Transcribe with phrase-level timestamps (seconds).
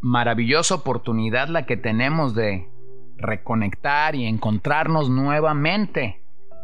[0.00, 2.68] maravillosa oportunidad la que tenemos de
[3.16, 6.22] reconectar y encontrarnos nuevamente.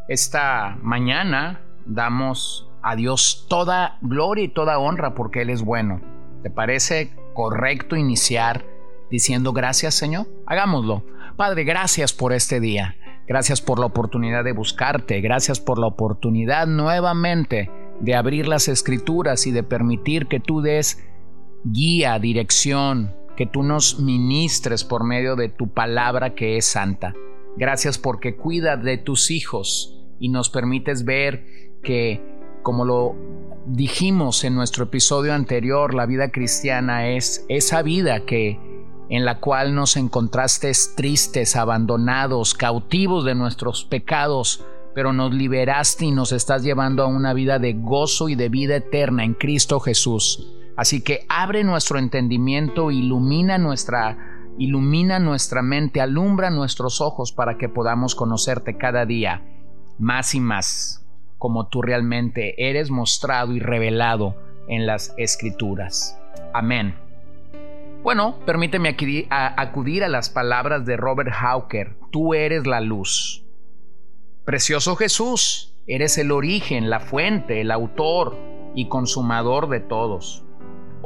[0.09, 6.01] Esta mañana damos a Dios toda gloria y toda honra porque Él es bueno.
[6.43, 8.65] ¿Te parece correcto iniciar
[9.10, 10.27] diciendo gracias Señor?
[10.46, 11.05] Hagámoslo.
[11.37, 12.96] Padre, gracias por este día.
[13.27, 15.21] Gracias por la oportunidad de buscarte.
[15.21, 21.05] Gracias por la oportunidad nuevamente de abrir las escrituras y de permitir que tú des
[21.65, 27.15] guía, dirección, que tú nos ministres por medio de tu palabra que es santa.
[27.56, 31.46] Gracias porque cuida de tus hijos y nos permites ver
[31.82, 32.20] que,
[32.62, 33.15] como lo
[33.66, 38.59] dijimos en nuestro episodio anterior, la vida cristiana es esa vida que
[39.09, 46.10] en la cual nos encontraste tristes, abandonados, cautivos de nuestros pecados, pero nos liberaste y
[46.10, 50.55] nos estás llevando a una vida de gozo y de vida eterna en Cristo Jesús.
[50.77, 54.19] Así que abre nuestro entendimiento, ilumina nuestra,
[54.59, 59.43] ilumina nuestra mente, alumbra nuestros ojos para que podamos conocerte cada día
[59.99, 61.07] más y más,
[61.38, 64.37] como tú realmente eres mostrado y revelado
[64.69, 66.19] en las escrituras.
[66.53, 66.94] Amén.
[68.03, 68.91] Bueno, permíteme
[69.31, 73.44] acudir a las palabras de Robert Hawker, tú eres la luz.
[74.44, 78.37] Precioso Jesús, eres el origen, la fuente, el autor
[78.77, 80.46] y consumador de todos.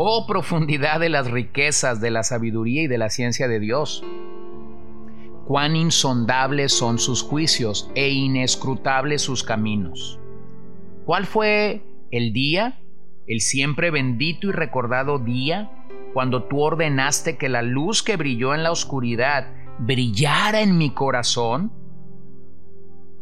[0.03, 4.03] Oh profundidad de las riquezas de la sabiduría y de la ciencia de Dios.
[5.47, 10.19] Cuán insondables son sus juicios e inescrutables sus caminos.
[11.05, 12.81] ¿Cuál fue el día,
[13.27, 15.71] el siempre bendito y recordado día,
[16.15, 21.75] cuando tú ordenaste que la luz que brilló en la oscuridad brillara en mi corazón?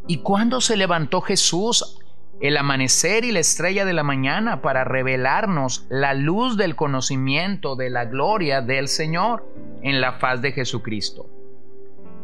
[0.07, 1.99] ¿Y cuándo se levantó Jesús
[2.41, 7.91] el amanecer y la estrella de la mañana para revelarnos la luz del conocimiento de
[7.91, 9.45] la gloria del Señor
[9.83, 11.27] en la faz de Jesucristo.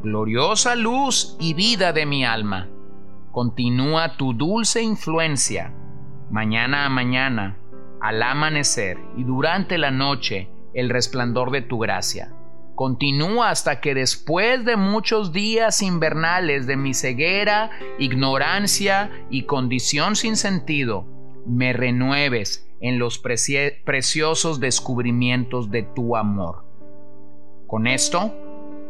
[0.03, 2.69] Gloriosa luz y vida de mi alma,
[3.33, 5.73] continúa tu dulce influencia
[6.31, 7.59] mañana a mañana,
[8.01, 12.33] al amanecer y durante la noche el resplandor de tu gracia
[12.75, 17.71] Continúa hasta que después de muchos días invernales de mi ceguera,
[18.01, 21.07] ignorancia y condición sin sentido,
[21.47, 26.65] me renueves en los preciosos descubrimientos de tu amor.
[27.69, 28.35] Con esto,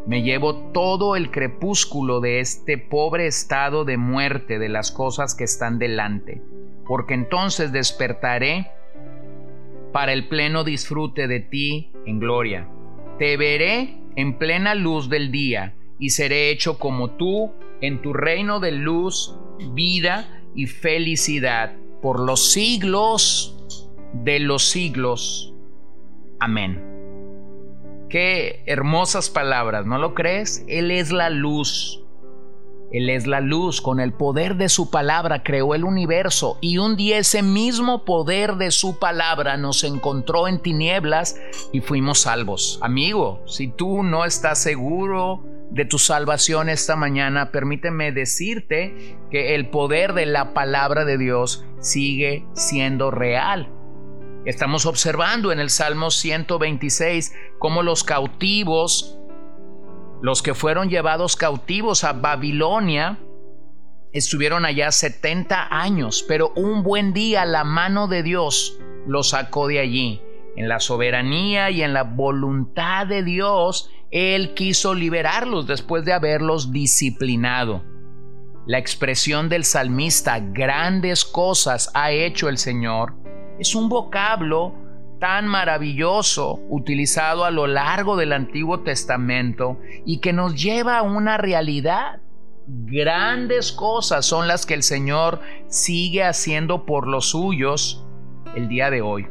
[0.07, 5.45] me llevo todo el crepúsculo de este pobre estado de muerte de las cosas que
[5.45, 6.43] están delante,
[6.87, 8.71] porque entonces despertaré
[9.93, 12.69] para el pleno disfrute de ti en gloria
[13.19, 18.61] te veré en plena luz del día y seré hecho como tú en tu reino
[18.61, 19.37] de luz,
[19.73, 23.57] vida y felicidad por los siglos
[24.13, 25.55] de los siglos.
[26.41, 26.83] Amén.
[28.09, 30.65] Qué hermosas palabras, ¿no lo crees?
[30.69, 32.04] Él es la luz
[32.95, 36.95] él es la luz, con el poder de su palabra creó el universo y un
[36.95, 41.37] día ese mismo poder de su palabra nos encontró en tinieblas
[41.73, 42.79] y fuimos salvos.
[42.83, 49.71] Amigo, si tú no estás seguro de tu salvación esta mañana, permíteme decirte que el
[49.71, 53.71] poder de la palabra de Dios sigue siendo real.
[54.45, 59.19] Estamos observando en el Salmo 126 cómo los cautivos
[60.25, 63.19] los que fueron llevados cautivos a Babilonia
[64.11, 69.81] estuvieron allá 70 años, pero un buen día la mano de Dios los sacó de
[69.81, 70.23] allí.
[70.57, 76.73] En la soberanía y en la voluntad de Dios, Él quiso liberarlos después de haberlos
[76.73, 77.85] disciplinado.
[78.67, 83.15] La expresión del salmista, grandes cosas ha hecho el Señor,
[83.59, 84.75] es un vocablo
[85.25, 91.39] tan maravilloso utilizado a lo largo del Antiguo Testamento y que nos lleva a una
[91.39, 92.21] realidad.
[92.67, 98.05] Grandes cosas son las que el Señor sigue haciendo por los suyos
[98.55, 99.27] el día de hoy.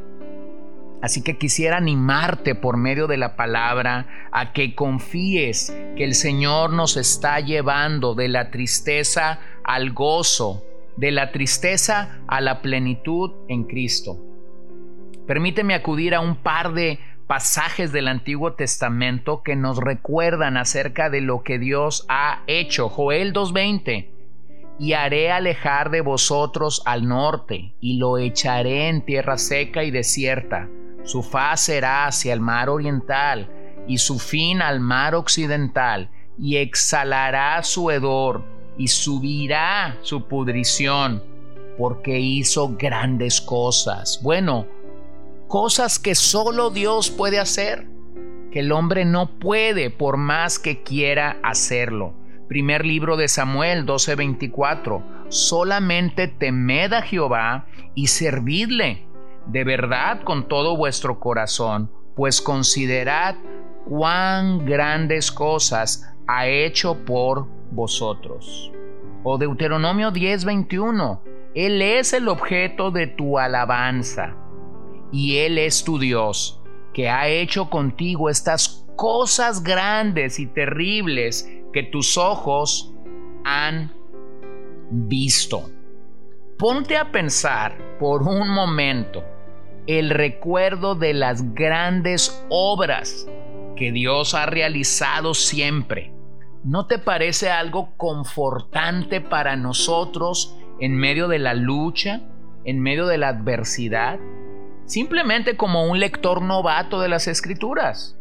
[1.04, 6.74] Así que quisiera animarte por medio de la palabra a que confíes que el Señor
[6.74, 10.66] nos está llevando de la tristeza al gozo,
[10.98, 14.33] de la tristeza a la plenitud en Cristo.
[15.28, 21.22] Permíteme acudir a un par de pasajes del Antiguo Testamento que nos recuerdan acerca de
[21.22, 22.90] lo que Dios ha hecho.
[22.90, 24.10] Joel 2.20.
[24.80, 30.68] Y haré alejar de vosotros al norte, y lo echaré en tierra seca y desierta.
[31.04, 33.50] Su faz será hacia el mar oriental,
[33.88, 38.44] y su fin al mar occidental, y exhalará su hedor,
[38.78, 41.24] y subirá su pudrición,
[41.78, 44.20] porque hizo grandes cosas.
[44.24, 44.66] Bueno,
[45.54, 47.88] cosas que solo Dios puede hacer,
[48.52, 52.16] que el hombre no puede por más que quiera hacerlo.
[52.50, 55.04] Primer libro de Samuel 12:24.
[55.30, 59.06] Solamente temed a Jehová y servidle
[59.46, 63.36] de verdad con todo vuestro corazón, pues considerad
[63.86, 68.72] cuán grandes cosas ha hecho por vosotros.
[69.24, 71.22] O Deuteronomio 10:21.
[71.54, 74.36] Él es el objeto de tu alabanza
[75.14, 76.60] y Él es tu Dios,
[76.92, 82.92] que ha hecho contigo estas cosas grandes y terribles que tus ojos
[83.46, 83.94] han
[84.90, 85.70] visto.
[86.58, 89.24] Ponte a pensar por un momento
[89.86, 93.28] el recuerdo de las grandes obras
[93.76, 96.12] que Dios ha realizado siempre.
[96.64, 102.22] ¿No te parece algo confortante para nosotros en medio de la lucha,
[102.66, 104.20] en medio de la adversidad?
[104.86, 108.18] Simplemente como un lector novato de las escrituras.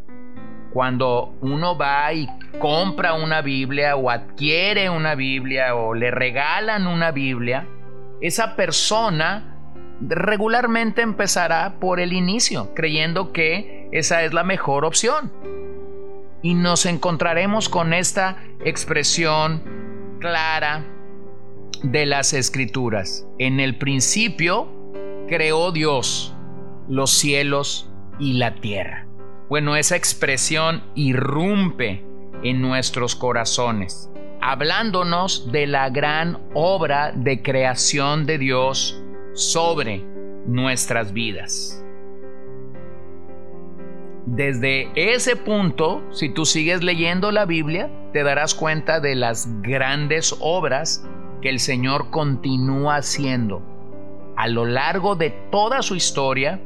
[0.72, 2.28] Cuando uno va y
[2.58, 7.66] compra una Biblia o adquiere una Biblia o le regalan una Biblia,
[8.20, 9.58] esa persona
[10.00, 15.30] regularmente empezará por el inicio, creyendo que esa es la mejor opción.
[16.40, 19.62] Y nos encontraremos con esta expresión
[20.20, 20.84] clara
[21.82, 23.26] de las escrituras.
[23.38, 24.68] En el principio
[25.28, 26.34] creó Dios
[26.88, 29.06] los cielos y la tierra.
[29.48, 32.04] Bueno, esa expresión irrumpe
[32.42, 39.02] en nuestros corazones, hablándonos de la gran obra de creación de Dios
[39.34, 40.04] sobre
[40.46, 41.84] nuestras vidas.
[44.26, 50.34] Desde ese punto, si tú sigues leyendo la Biblia, te darás cuenta de las grandes
[50.40, 51.06] obras
[51.40, 53.62] que el Señor continúa haciendo
[54.36, 56.60] a lo largo de toda su historia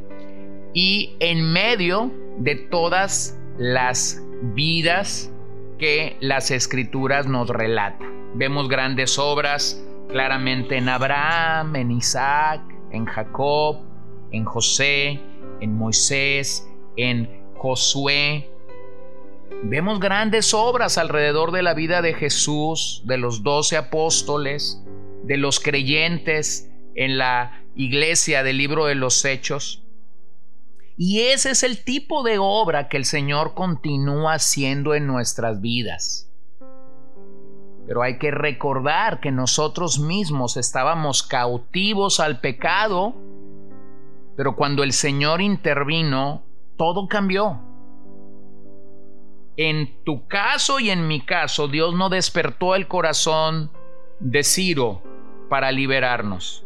[0.72, 4.22] y en medio de todas las
[4.54, 5.30] vidas
[5.78, 8.32] que las escrituras nos relatan.
[8.34, 12.60] Vemos grandes obras claramente en Abraham, en Isaac,
[12.90, 13.78] en Jacob,
[14.32, 15.20] en José,
[15.60, 18.50] en Moisés, en Josué.
[19.62, 24.82] Vemos grandes obras alrededor de la vida de Jesús, de los doce apóstoles,
[25.24, 29.85] de los creyentes en la iglesia del libro de los Hechos.
[30.96, 36.32] Y ese es el tipo de obra que el Señor continúa haciendo en nuestras vidas.
[37.86, 43.14] Pero hay que recordar que nosotros mismos estábamos cautivos al pecado,
[44.36, 46.42] pero cuando el Señor intervino,
[46.76, 47.60] todo cambió.
[49.56, 53.70] En tu caso y en mi caso, Dios no despertó el corazón
[54.18, 55.02] de Ciro
[55.48, 56.65] para liberarnos.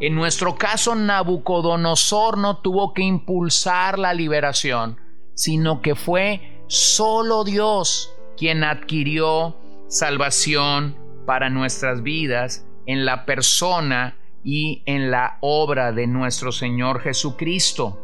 [0.00, 4.98] En nuestro caso, Nabucodonosor no tuvo que impulsar la liberación,
[5.34, 9.56] sino que fue solo Dios quien adquirió
[9.88, 10.96] salvación
[11.26, 17.98] para nuestras vidas en la persona y en la obra de nuestro Señor Jesucristo.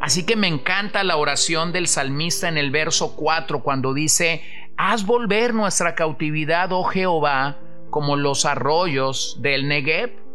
[0.00, 4.42] Así que me encanta la oración del salmista en el verso 4 cuando dice,
[4.76, 7.58] haz volver nuestra cautividad, oh Jehová,
[7.90, 10.27] como los arroyos del Negev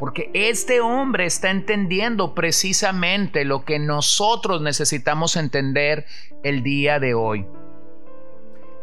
[0.00, 6.06] porque este hombre está entendiendo precisamente lo que nosotros necesitamos entender
[6.42, 7.46] el día de hoy.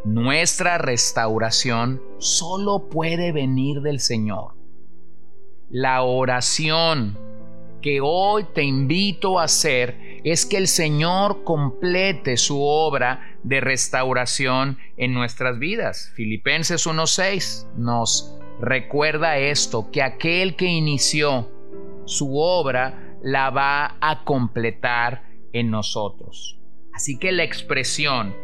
[0.06, 4.54] Nuestra restauración solo puede venir del Señor.
[5.72, 7.18] La oración
[7.82, 14.78] que hoy te invito a hacer es que el Señor complete su obra de restauración
[14.98, 16.12] en nuestras vidas.
[16.16, 21.52] Filipenses 1.6 nos Recuerda esto, que aquel que inició
[22.06, 25.24] su obra la va a completar
[25.54, 26.60] en nosotros.
[26.94, 28.36] Así que la expresión,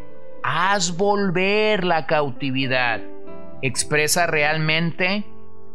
[0.42, 3.00] haz volver la cautividad,
[3.62, 5.24] expresa realmente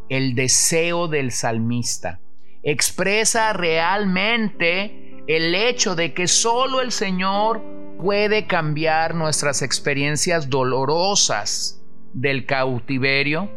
[0.07, 2.21] el deseo del salmista.
[2.63, 7.61] Expresa realmente el hecho de que solo el Señor
[8.01, 13.49] puede cambiar nuestras experiencias dolorosas del cautiverio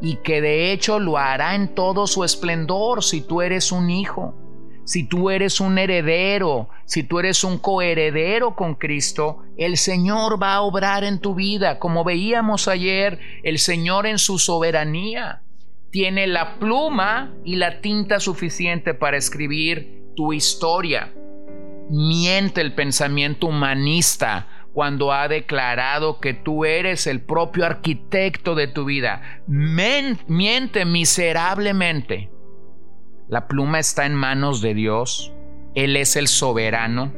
[0.00, 4.34] y que de hecho lo hará en todo su esplendor si tú eres un hijo,
[4.84, 10.54] si tú eres un heredero, si tú eres un coheredero con Cristo, el Señor va
[10.54, 11.78] a obrar en tu vida.
[11.78, 15.42] Como veíamos ayer, el Señor en su soberanía
[15.90, 21.12] tiene la pluma y la tinta suficiente para escribir tu historia.
[21.88, 28.84] Miente el pensamiento humanista cuando ha declarado que tú eres el propio arquitecto de tu
[28.84, 29.42] vida.
[29.46, 32.30] miente miserablemente
[33.30, 35.32] la pluma está en manos de Dios.
[35.76, 37.12] Él es el soberano.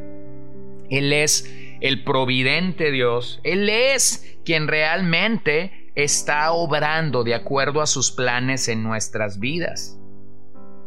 [0.90, 3.40] Él es el providente Dios.
[3.44, 9.98] Él es quien realmente está obrando de acuerdo a sus planes en nuestras vidas.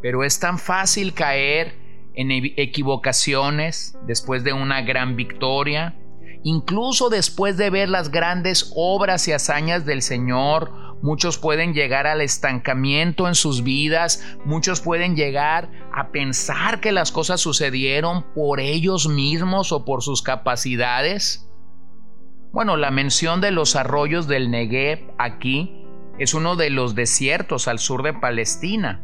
[0.03, 1.73] Pero es tan fácil caer
[2.13, 5.95] en equivocaciones después de una gran victoria,
[6.45, 10.71] incluso después de ver las grandes obras y hazañas del Señor
[11.01, 17.11] muchos pueden llegar al estancamiento en sus vidas, muchos pueden llegar a pensar que las
[17.11, 21.49] cosas sucedieron por ellos mismos o por sus capacidades.
[22.51, 25.83] Bueno, la mención de los arroyos del Negev aquí
[26.19, 29.03] es uno de los desiertos al sur de Palestina,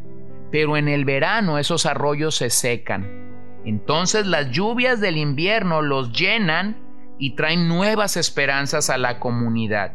[0.52, 3.60] pero en el verano esos arroyos se secan.
[3.64, 6.81] Entonces las lluvias del invierno los llenan
[7.22, 9.94] y traen nuevas esperanzas a la comunidad.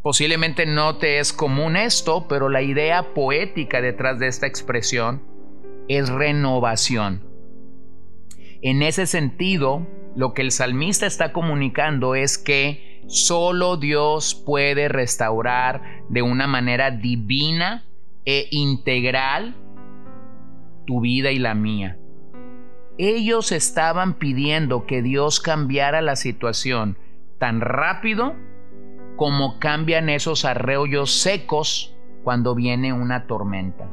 [0.00, 5.24] Posiblemente no te es común esto, pero la idea poética detrás de esta expresión
[5.88, 7.24] es renovación.
[8.62, 16.04] En ese sentido, lo que el salmista está comunicando es que solo Dios puede restaurar
[16.10, 17.88] de una manera divina
[18.24, 19.56] e integral
[20.86, 21.98] tu vida y la mía.
[22.96, 26.96] Ellos estaban pidiendo que Dios cambiara la situación
[27.38, 28.34] tan rápido
[29.16, 33.88] como cambian esos arroyos secos cuando viene una tormenta.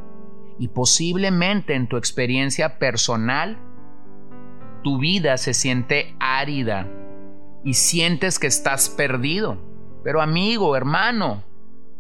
[0.60, 3.58] Y posiblemente en tu experiencia personal,
[4.84, 6.88] tu vida se siente árida
[7.64, 9.58] y sientes que estás perdido.
[10.04, 11.44] Pero amigo, hermano,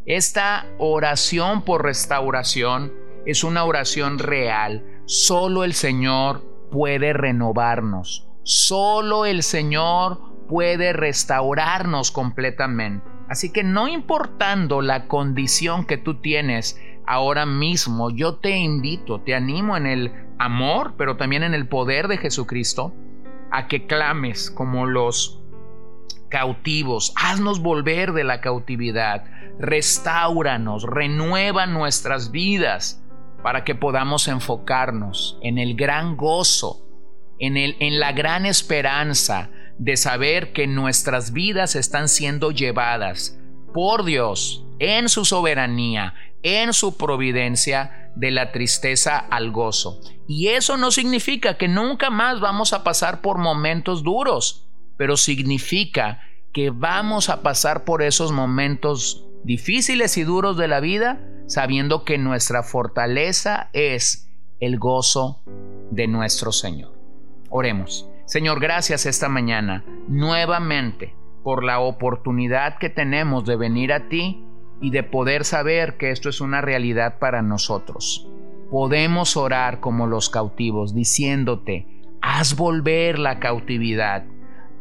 [0.05, 2.93] esta oración por restauración
[3.25, 4.83] es una oración real.
[5.05, 8.27] Solo el Señor puede renovarnos.
[8.43, 13.05] Solo el Señor puede restaurarnos completamente.
[13.29, 19.35] Así que no importando la condición que tú tienes ahora mismo, yo te invito, te
[19.35, 22.93] animo en el amor, pero también en el poder de Jesucristo,
[23.51, 25.41] a que clames como los
[26.29, 29.25] cautivos, haznos volver de la cautividad,
[29.59, 33.00] restauranos, renueva nuestras vidas
[33.43, 36.85] para que podamos enfocarnos en el gran gozo,
[37.39, 43.39] en, el, en la gran esperanza de saber que nuestras vidas están siendo llevadas
[43.73, 50.01] por Dios en su soberanía, en su providencia, de la tristeza al gozo.
[50.27, 54.67] Y eso no significa que nunca más vamos a pasar por momentos duros,
[54.97, 56.21] pero significa
[56.53, 62.17] que vamos a pasar por esos momentos difíciles y duros de la vida, sabiendo que
[62.17, 64.31] nuestra fortaleza es
[64.61, 65.41] el gozo
[65.91, 66.93] de nuestro Señor.
[67.49, 68.09] Oremos.
[68.23, 74.45] Señor, gracias esta mañana nuevamente por la oportunidad que tenemos de venir a ti
[74.79, 78.29] y de poder saber que esto es una realidad para nosotros.
[78.69, 81.85] Podemos orar como los cautivos, diciéndote,
[82.21, 84.23] haz volver la cautividad,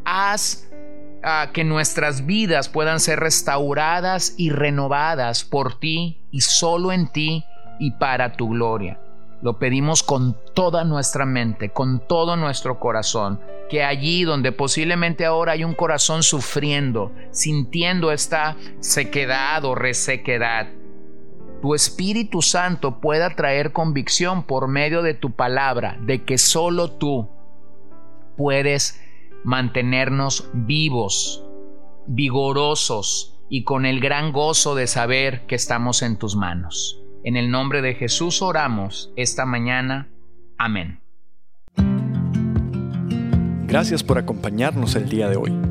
[0.05, 0.70] haz
[1.23, 7.45] ah, que nuestras vidas puedan ser restauradas y renovadas por ti y solo en ti
[7.79, 8.99] y para tu gloria.
[9.41, 15.53] Lo pedimos con toda nuestra mente, con todo nuestro corazón, que allí donde posiblemente ahora
[15.53, 20.67] hay un corazón sufriendo, sintiendo esta sequedad o resequedad,
[21.61, 27.29] tu Espíritu Santo pueda traer convicción por medio de tu palabra de que solo tú
[28.35, 28.99] puedes
[29.43, 31.45] mantenernos vivos,
[32.07, 37.01] vigorosos y con el gran gozo de saber que estamos en tus manos.
[37.23, 40.09] En el nombre de Jesús oramos esta mañana.
[40.57, 41.01] Amén.
[43.67, 45.70] Gracias por acompañarnos el día de hoy.